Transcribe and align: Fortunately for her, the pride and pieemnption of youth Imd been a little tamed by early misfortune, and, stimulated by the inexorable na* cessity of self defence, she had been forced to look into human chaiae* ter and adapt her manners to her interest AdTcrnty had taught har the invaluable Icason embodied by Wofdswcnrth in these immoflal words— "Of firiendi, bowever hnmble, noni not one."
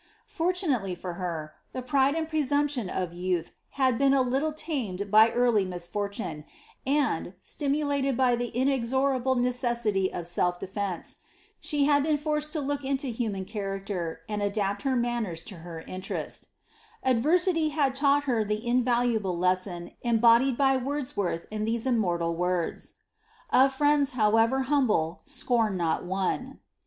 Fortunately 0.25 0.95
for 0.95 1.13
her, 1.13 1.53
the 1.73 1.83
pride 1.83 2.15
and 2.15 2.27
pieemnption 2.27 2.89
of 2.89 3.13
youth 3.13 3.51
Imd 3.77 3.99
been 3.99 4.13
a 4.15 4.23
little 4.23 4.51
tamed 4.51 5.11
by 5.11 5.29
early 5.29 5.63
misfortune, 5.63 6.43
and, 6.87 7.35
stimulated 7.39 8.17
by 8.17 8.35
the 8.35 8.47
inexorable 8.47 9.35
na* 9.35 9.49
cessity 9.51 10.09
of 10.11 10.25
self 10.25 10.57
defence, 10.59 11.17
she 11.59 11.83
had 11.85 12.01
been 12.01 12.17
forced 12.17 12.51
to 12.53 12.59
look 12.61 12.83
into 12.83 13.09
human 13.11 13.45
chaiae* 13.45 13.85
ter 13.85 14.21
and 14.27 14.41
adapt 14.41 14.81
her 14.81 14.95
manners 14.95 15.43
to 15.43 15.57
her 15.57 15.81
interest 15.81 16.47
AdTcrnty 17.05 17.69
had 17.69 17.93
taught 17.93 18.23
har 18.23 18.43
the 18.43 18.65
invaluable 18.67 19.37
Icason 19.37 19.93
embodied 20.01 20.57
by 20.57 20.77
Wofdswcnrth 20.77 21.45
in 21.51 21.63
these 21.63 21.85
immoflal 21.85 22.33
words— 22.35 22.93
"Of 23.51 23.77
firiendi, 23.77 24.13
bowever 24.15 24.65
hnmble, 24.65 25.19
noni 25.47 25.77
not 25.77 26.05
one." 26.05 26.59